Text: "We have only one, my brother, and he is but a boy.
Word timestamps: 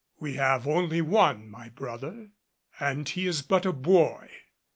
"We 0.19 0.33
have 0.37 0.67
only 0.67 0.99
one, 0.99 1.47
my 1.47 1.69
brother, 1.69 2.31
and 2.79 3.07
he 3.07 3.27
is 3.27 3.43
but 3.43 3.67
a 3.67 3.71
boy. 3.71 4.31